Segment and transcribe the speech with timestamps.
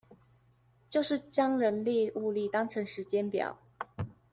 [0.89, 3.59] 就是將人力物力當成時間表